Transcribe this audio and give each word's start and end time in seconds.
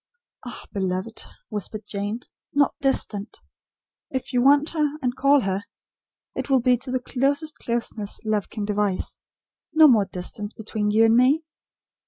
"Ah, 0.47 0.65
beloved!" 0.73 1.21
whispered 1.49 1.85
Jane, 1.85 2.21
"not 2.55 2.73
'distant.' 2.81 3.37
If 4.09 4.33
you 4.33 4.41
want 4.41 4.69
her, 4.71 4.97
and 4.99 5.15
call 5.15 5.41
her, 5.41 5.61
it 6.33 6.49
will 6.49 6.59
be 6.59 6.75
to 6.77 6.89
the 6.89 6.99
closest 6.99 7.59
closeness 7.59 8.19
love 8.25 8.49
can 8.49 8.65
devise. 8.65 9.19
No 9.73 9.87
more 9.87 10.05
distance 10.05 10.53
between 10.53 10.89
you 10.89 11.05
and 11.05 11.15
me." 11.15 11.43